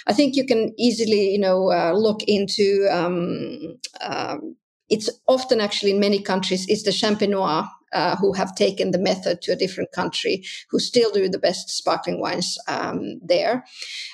[0.07, 4.57] I think you can easily, you know, look into um, um,
[4.89, 9.41] it's often actually in many countries it's the champenois uh, who have taken the method
[9.41, 13.63] to a different country who still do the best sparkling wines um, there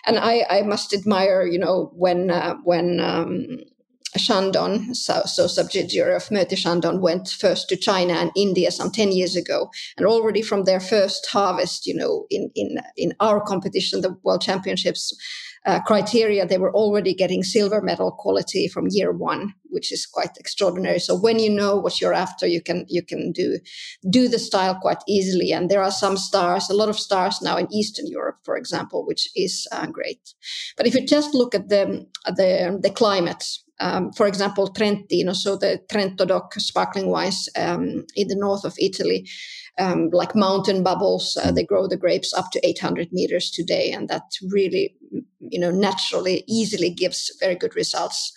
[0.05, 3.59] and I, I, must admire you know when uh, when um,
[4.17, 9.11] Chandon, so, so subsidiary of Moët Chandon, went first to China and India some 10
[9.11, 9.69] years ago.
[9.97, 14.41] And already from their first harvest, you know, in, in, in our competition, the World
[14.41, 15.15] Championships,
[15.65, 20.37] uh, criteria, they were already getting silver medal quality from year one, which is quite
[20.37, 20.99] extraordinary.
[20.99, 23.59] So when you know what you're after, you can you can do
[24.09, 25.51] do the style quite easily.
[25.51, 29.05] And there are some stars, a lot of stars now in Eastern Europe, for example,
[29.05, 30.33] which is uh, great.
[30.77, 33.43] But if you just look at the the the climate.
[33.81, 38.75] Um, for example, Trentino, so the Trento DOC sparkling wines um, in the north of
[38.77, 39.25] Italy,
[39.79, 41.37] um, like mountain bubbles.
[41.41, 44.95] Uh, they grow the grapes up to 800 meters today, and that really,
[45.39, 48.33] you know, naturally, easily gives very good results.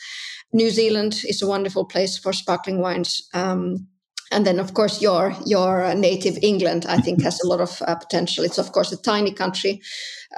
[0.52, 3.28] New Zealand is a wonderful place for sparkling wines.
[3.34, 3.88] Um,
[4.32, 7.94] and then, of course, your your native England, I think, has a lot of uh,
[7.94, 8.44] potential.
[8.44, 9.80] It's of course a tiny country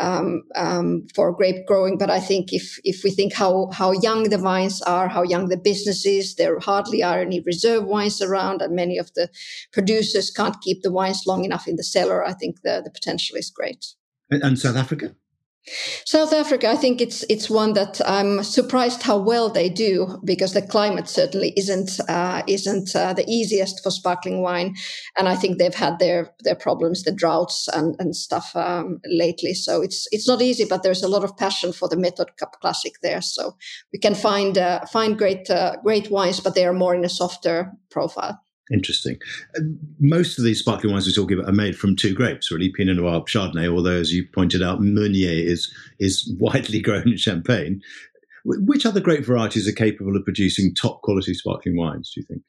[0.00, 4.24] um, um, for grape growing, but I think if if we think how how young
[4.24, 8.62] the vines are, how young the business is, there hardly are any reserve wines around,
[8.62, 9.28] and many of the
[9.72, 12.24] producers can't keep the wines long enough in the cellar.
[12.24, 13.94] I think the the potential is great.
[14.30, 15.14] And, and South Africa.
[16.04, 20.52] South Africa, I think it's it's one that I'm surprised how well they do because
[20.52, 24.74] the climate certainly isn't uh, isn't uh, the easiest for sparkling wine,
[25.16, 29.54] and I think they've had their their problems, the droughts and and stuff um, lately.
[29.54, 32.60] So it's it's not easy, but there's a lot of passion for the Méthode Cap
[32.60, 33.22] Classique there.
[33.22, 33.56] So
[33.90, 37.08] we can find uh, find great uh, great wines, but they are more in a
[37.08, 38.43] softer profile.
[38.72, 39.18] Interesting.
[40.00, 42.96] Most of these sparkling wines we're talking about are made from two grapes, really, Pinot
[42.96, 43.68] Noir, Chardonnay.
[43.68, 47.82] Although, as you pointed out, Meunier is is widely grown in Champagne.
[48.46, 52.12] Which other grape varieties are capable of producing top quality sparkling wines?
[52.14, 52.42] Do you think?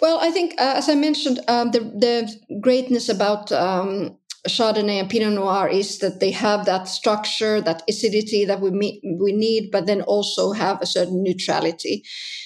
[0.00, 4.16] Well, I think, uh, as I mentioned, um, the the greatness about um,
[4.48, 9.00] Chardonnay and Pinot Noir is that they have that structure, that acidity that we me-
[9.20, 12.02] we need, but then also have a certain neutrality.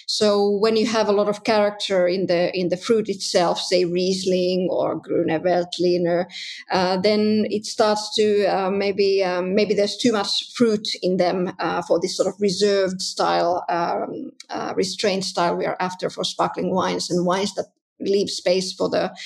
[0.07, 3.87] So when you have a lot of character in the in the fruit itself, say
[3.87, 6.27] Riesling or Grüner Veltliner,
[6.71, 11.53] uh, then it starts to uh, maybe um, maybe there's too much fruit in them
[11.59, 16.25] uh, for this sort of reserved style, um, uh, restrained style we are after for
[16.25, 17.67] sparkling wines and wines that
[18.01, 19.17] leave space for the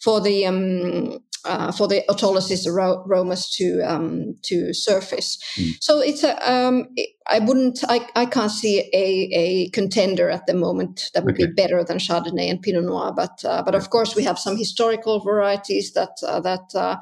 [0.00, 5.38] for the um, uh, for the autolysis aromas to um, to surface.
[5.56, 5.72] Mm.
[5.80, 6.88] So it's a um,
[7.28, 11.46] I wouldn't I, I can't see a, a contender at the moment that would okay.
[11.46, 13.12] be better than Chardonnay and Pinot Noir.
[13.14, 16.96] But uh, but of course we have some historical varieties that uh, that uh,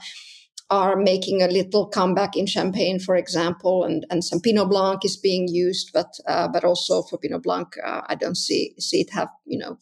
[0.70, 5.16] are making a little comeback in Champagne, for example, and, and some Pinot Blanc is
[5.16, 9.11] being used, but uh, but also for Pinot Blanc, uh, I don't see see it
[9.11, 9.79] have you know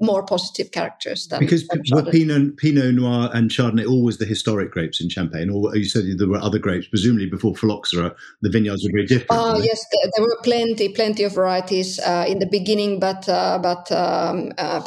[0.00, 4.70] more positive characters than because than were Pinot, Pinot Noir and Chardonnay always the historic
[4.70, 8.84] grapes in Champagne, or you said there were other grapes, presumably before Phylloxera, the vineyards
[8.84, 9.30] were very different.
[9.30, 13.58] Oh yes, there, there, were plenty, plenty of varieties uh, in the beginning, but uh,
[13.62, 14.80] but um, uh,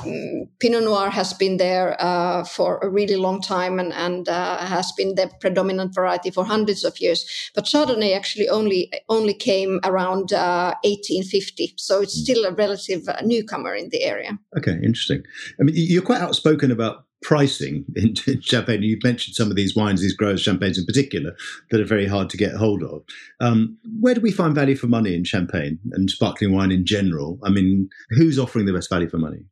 [0.59, 4.91] Pinot Noir has been there uh, for a really long time and and uh, has
[4.93, 7.51] been the predominant variety for hundreds of years.
[7.53, 12.23] But Chardonnay actually only only came around 1850, uh, so it's hmm.
[12.23, 14.39] still a relative newcomer in the area.
[14.57, 15.23] Okay interesting.
[15.59, 18.83] I mean, you're quite outspoken about pricing in, champagne.
[18.83, 21.35] You've mentioned some of these wines, these growers' champagnes in particular,
[21.71, 23.03] that are very hard to get hold of.
[23.39, 27.39] Um, where do we find value for money in champagne and sparkling wine in general?
[27.43, 29.45] I mean, who's offering the best value for money?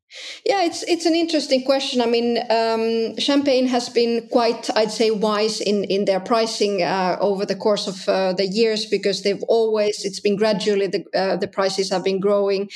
[0.46, 2.02] Yeah, it's it's an interesting question.
[2.02, 7.18] I mean, um, champagne has been quite, I'd say, wise in in their pricing uh,
[7.20, 11.36] over the course of uh, the years because they've always it's been gradually the uh,
[11.36, 12.70] the prices have been growing,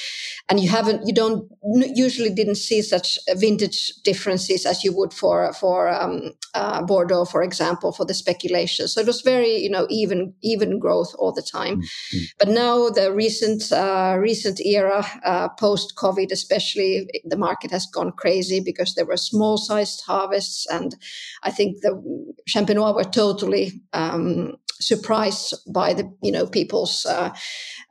[0.49, 1.49] and you haven't you don't
[1.95, 7.43] usually didn't see such vintage differences as you would for for um, uh, Bordeaux, for
[7.43, 8.89] example, for the speculation.
[8.89, 11.81] So it was very you know even even growth all the time.
[11.81, 12.23] Mm-hmm.
[12.39, 18.11] But now the recent uh, recent era uh, post COVID, especially the market has gone
[18.11, 20.95] crazy because there were small sized harvests, and
[21.43, 22.01] I think the
[22.49, 27.33] Champenois were totally um, surprised by the you know people's uh,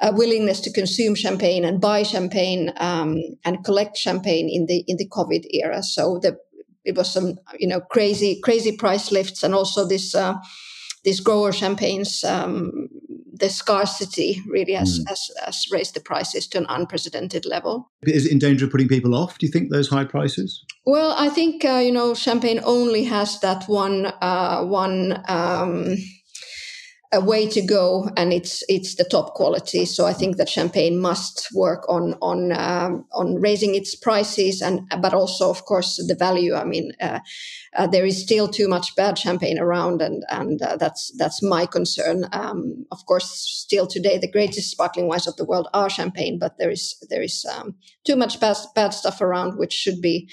[0.01, 4.97] uh, willingness to consume champagne and buy champagne um, and collect champagne in the in
[4.97, 5.83] the COVID era.
[5.83, 6.37] So the
[6.85, 10.35] it was some you know crazy crazy price lifts and also this uh,
[11.05, 12.89] these grower champagnes um,
[13.41, 15.09] the scarcity really has, mm.
[15.09, 17.91] has, has raised the prices to an unprecedented level.
[18.03, 19.39] Is it in danger of putting people off?
[19.39, 20.65] Do you think those high prices?
[20.87, 25.23] Well, I think uh, you know champagne only has that one uh, one.
[25.29, 25.97] Um,
[27.13, 29.85] a way to go, and it's it's the top quality.
[29.85, 34.83] So I think that champagne must work on on um, on raising its prices, and
[35.01, 36.55] but also, of course, the value.
[36.55, 37.19] I mean, uh,
[37.77, 41.67] uh, there is still too much bad champagne around, and and uh, that's that's my
[41.67, 42.29] concern.
[42.33, 46.59] Um, of course, still today, the greatest sparkling wines of the world are champagne, but
[46.59, 50.29] there is there is um, too much bad bad stuff around, which should be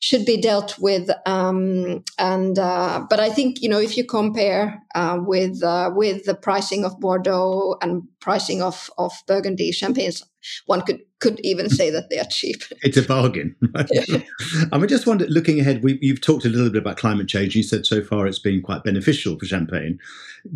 [0.00, 1.08] should be dealt with.
[1.24, 6.24] Um, and uh, but I think you know if you compare uh, with uh, with
[6.24, 10.22] the pricing of Bordeaux and pricing of of Burgundy champagnes,
[10.66, 12.62] one could could even say that they are cheap.
[12.82, 13.54] It's a bargain.
[13.74, 13.88] Right?
[13.90, 14.18] Yeah.
[14.72, 17.54] I mean, just wonder, looking ahead, we, you've talked a little bit about climate change.
[17.54, 19.98] You said so far it's been quite beneficial for champagne.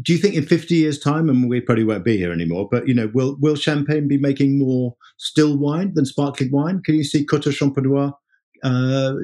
[0.03, 2.89] Do you think in 50 years' time, and we probably won't be here anymore, but
[2.89, 6.83] you know, will will champagne be making more still wine than sparkling wine?
[6.83, 8.13] Can you see Coteaux Champenois
[8.65, 9.15] uh,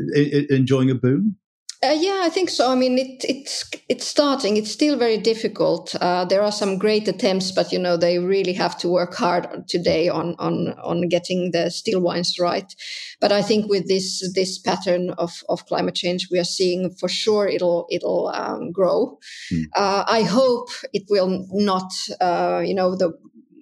[0.51, 1.36] enjoying a boom?
[1.85, 2.70] Uh, yeah, I think so.
[2.70, 4.57] I mean, it, it's it's starting.
[4.57, 5.93] It's still very difficult.
[5.97, 9.66] Uh, there are some great attempts, but you know they really have to work hard
[9.66, 12.72] today on on on getting the still wines right.
[13.20, 17.09] But I think with this this pattern of, of climate change, we are seeing for
[17.09, 19.18] sure it'll it'll um, grow.
[19.53, 19.64] Mm.
[19.74, 21.93] Uh, I hope it will not.
[22.20, 23.11] Uh, you know the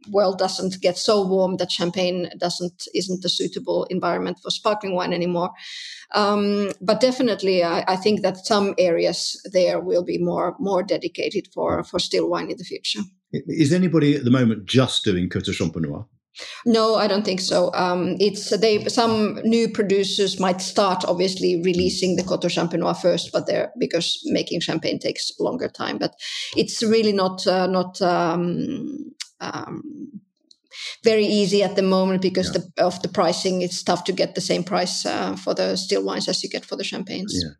[0.09, 5.13] world doesn't get so warm that champagne doesn't isn't a suitable environment for sparkling wine
[5.13, 5.51] anymore.
[6.13, 11.49] Um, but definitely, I, I, think that some areas there will be more more dedicated
[11.55, 13.01] for for still wine in the future.
[13.33, 16.07] Is anybody at the moment just doing Coteaux Champenois?
[16.65, 17.73] No, I don't think so.
[17.75, 23.47] Um, it's they some new producers might start obviously releasing the Coteaux Champenois first, but
[23.47, 25.99] they're because making champagne takes longer time.
[25.99, 26.15] But
[26.57, 30.21] it's really not uh, not um, um,
[31.03, 32.61] very easy at the moment because yeah.
[32.77, 33.63] the, of the pricing.
[33.63, 36.65] It's tough to get the same price uh, for the still wines as you get
[36.65, 37.35] for the champagnes.
[37.35, 37.51] Yeah.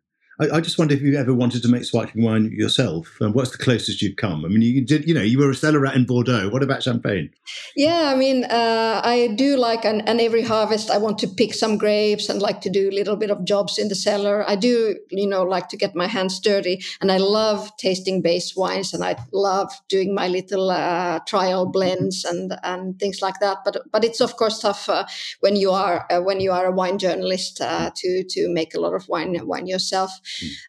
[0.41, 3.15] I, I, just wonder if you ever wanted to make sparkling wine yourself.
[3.21, 4.43] And what's the closest you've come?
[4.43, 6.49] I mean, you did, you know, you were a cellar rat in Bordeaux.
[6.49, 7.29] What about champagne?
[7.75, 11.53] Yeah, I mean, uh, I do like, and, and every harvest I want to pick
[11.53, 14.43] some grapes and like to do a little bit of jobs in the cellar.
[14.49, 18.55] I do, you know, like to get my hands dirty, and I love tasting base
[18.55, 23.59] wines, and I love doing my little uh, trial blends and and things like that.
[23.63, 25.05] But but it's of course tough uh,
[25.41, 28.79] when you are uh, when you are a wine journalist uh, to to make a
[28.79, 30.11] lot of wine wine yourself.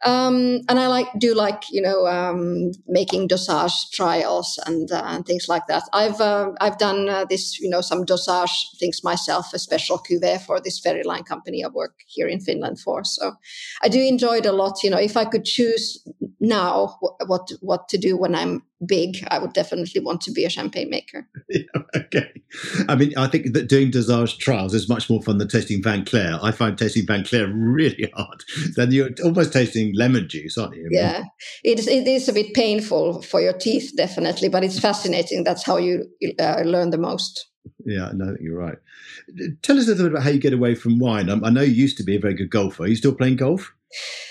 [0.05, 5.27] Um, and I like do like you know um, making dosage trials and, uh, and
[5.27, 5.85] things like that.
[5.93, 10.41] I've uh, I've done uh, this you know some dosage things myself, a special cuvee
[10.41, 13.05] for this ferry line company I work here in Finland for.
[13.05, 13.33] So
[13.83, 14.83] I do enjoy it a lot.
[14.83, 16.03] You know, if I could choose
[16.41, 20.51] now what what to do when I'm big, I would definitely want to be a
[20.51, 21.27] champagne maker.
[21.49, 22.33] Yeah, okay.
[22.89, 26.07] I mean, I think that doing dosage trials is much more fun than tasting vin
[26.07, 26.39] clair.
[26.43, 28.43] I find tasting vin clair really hard.
[28.77, 30.89] Then you're almost tasting lemon juice, aren't you?
[30.91, 31.25] Yeah,
[31.63, 35.45] it is, it is a bit painful for your teeth, definitely, but it's fascinating.
[35.45, 36.07] That's how you
[36.39, 37.51] uh, learn the most.
[37.85, 38.79] Yeah, no, I think you're right.
[39.63, 41.29] Tell us a little bit about how you get away from wine.
[41.29, 42.85] I, I know you used to be a very good golfer.
[42.85, 43.73] Are you still playing golf?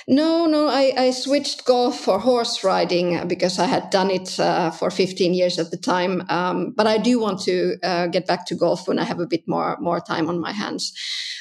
[0.07, 4.71] No, no, I, I switched golf for horse riding because I had done it uh,
[4.71, 6.23] for 15 years at the time.
[6.29, 9.27] Um, but I do want to uh, get back to golf when I have a
[9.27, 10.91] bit more more time on my hands.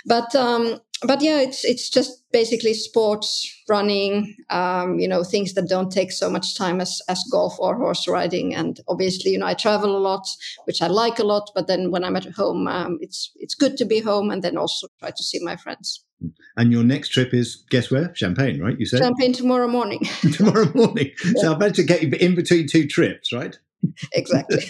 [0.07, 5.68] But um, but yeah, it's it's just basically sports, running, um, you know, things that
[5.68, 8.55] don't take so much time as as golf or horse riding.
[8.55, 10.27] And obviously, you know, I travel a lot,
[10.64, 11.51] which I like a lot.
[11.55, 14.59] But then when I'm at home, um, it's it's good to be home and then
[14.59, 16.05] also try to see my friends.
[16.21, 16.29] Hmm.
[16.57, 18.14] And your next trip is guess where?
[18.14, 18.79] Champagne, right?
[18.79, 20.01] You said Champagne tomorrow morning.
[20.33, 21.12] tomorrow morning.
[21.25, 21.33] Yeah.
[21.43, 23.59] So I managed to get you in between two trips, right?
[24.12, 24.62] Exactly.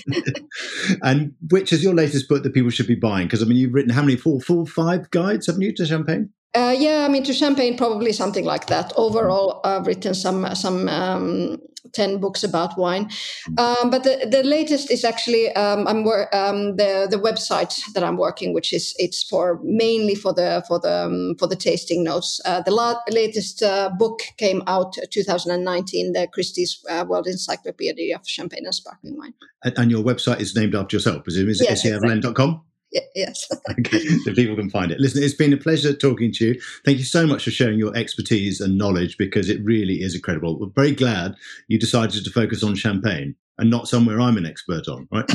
[1.03, 3.27] and which is your latest book that people should be buying?
[3.27, 4.17] Because I mean, you've written how many?
[4.17, 6.31] Four, four, five guides, haven't you, to Champagne?
[6.55, 8.93] Uh, yeah, I mean, to Champagne, probably something like that.
[8.97, 11.59] Overall, I've written some some um,
[11.93, 13.11] 10 books about wine.
[13.59, 18.05] Um, but the, the latest is actually um, I'm wor- um, the the website that
[18.05, 22.05] I'm working, which is it's for mainly for the for the um, for the tasting
[22.05, 22.41] notes.
[22.45, 28.27] Uh, the la- latest uh, book came out 2019, the Christie's uh, World Encyclopedia of
[28.27, 29.35] Champagne and Sparkling Wine.
[29.65, 31.53] And, and, your website is named after yourself, presumably.
[31.53, 32.70] Is it yes, exactly
[33.15, 33.49] yes.
[33.79, 35.01] okay, so people can find it.
[35.01, 36.61] Listen, it's been a pleasure talking to you.
[36.85, 40.59] Thank you so much for sharing your expertise and knowledge because it really is incredible.
[40.59, 41.35] We're very glad
[41.69, 45.29] you decided to focus on champagne and not somewhere I'm an expert on, right?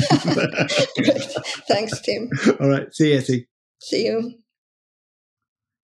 [1.68, 2.30] Thanks, Tim.
[2.60, 2.92] All right.
[2.92, 3.46] See you, Essi.
[3.80, 4.34] See you.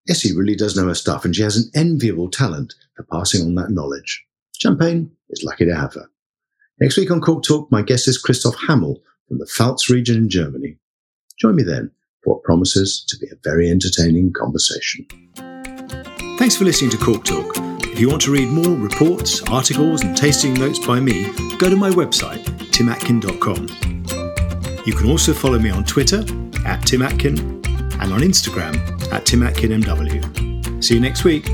[0.09, 3.55] Essi really does know her stuff and she has an enviable talent for passing on
[3.55, 4.25] that knowledge.
[4.57, 6.09] Champagne is lucky to have her.
[6.79, 10.29] Next week on Cork Talk, my guest is Christoph Hammel from the Pfalz region in
[10.29, 10.77] Germany.
[11.39, 11.91] Join me then
[12.23, 15.05] for what promises to be a very entertaining conversation.
[16.37, 17.55] Thanks for listening to Cork Talk.
[17.85, 21.25] If you want to read more reports, articles, and tasting notes by me,
[21.57, 23.67] go to my website, timatkin.com.
[24.85, 26.19] You can also follow me on Twitter
[26.65, 27.39] at timatkin
[28.01, 28.75] and on Instagram
[29.11, 30.83] at timatkinmw.
[30.83, 31.49] See you next week.